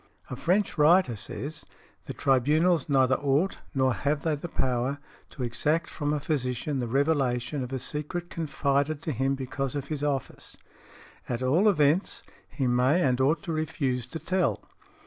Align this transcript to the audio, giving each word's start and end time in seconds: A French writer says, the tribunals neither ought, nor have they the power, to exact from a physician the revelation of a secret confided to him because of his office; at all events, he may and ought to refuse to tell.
A 0.31 0.35
French 0.35 0.79
writer 0.79 1.15
says, 1.15 1.63
the 2.05 2.13
tribunals 2.15 2.89
neither 2.89 3.17
ought, 3.19 3.59
nor 3.75 3.93
have 3.93 4.23
they 4.23 4.33
the 4.33 4.47
power, 4.49 4.97
to 5.29 5.43
exact 5.43 5.91
from 5.91 6.11
a 6.11 6.19
physician 6.19 6.79
the 6.79 6.87
revelation 6.87 7.61
of 7.63 7.71
a 7.71 7.77
secret 7.77 8.31
confided 8.31 9.03
to 9.03 9.11
him 9.11 9.35
because 9.35 9.75
of 9.75 9.89
his 9.89 10.03
office; 10.03 10.57
at 11.29 11.43
all 11.43 11.69
events, 11.69 12.23
he 12.49 12.65
may 12.65 13.03
and 13.03 13.21
ought 13.21 13.43
to 13.43 13.51
refuse 13.53 14.07
to 14.07 14.17
tell. 14.17 14.63